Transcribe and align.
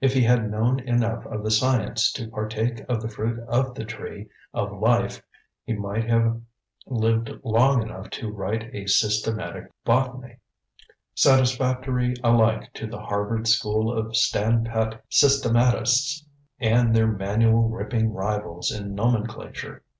If 0.00 0.12
he 0.12 0.24
had 0.24 0.50
known 0.50 0.80
enough 0.80 1.24
of 1.26 1.44
the 1.44 1.52
science 1.52 2.10
to 2.14 2.26
partake 2.28 2.80
of 2.88 3.00
the 3.00 3.08
fruit 3.08 3.38
of 3.48 3.76
the 3.76 3.84
tree 3.84 4.28
of 4.52 4.72
life 4.76 5.22
he 5.62 5.72
might 5.72 6.02
have 6.10 6.40
lived 6.88 7.30
long 7.44 7.82
enough 7.84 8.10
to 8.10 8.28
write 8.32 8.74
a 8.74 8.88
systematic 8.88 9.70
botany, 9.84 10.40
satisfactory 11.14 12.14
alike 12.24 12.72
to 12.72 12.88
the 12.88 12.98
Harvard 13.02 13.46
school 13.46 13.96
of 13.96 14.16
standpat 14.16 14.98
systematists 15.12 16.24
and 16.58 16.92
their 16.92 17.06
manual 17.06 17.68
ripping 17.68 18.12
rivals 18.12 18.72
in 18.72 18.96
nomenclature. 18.96 19.84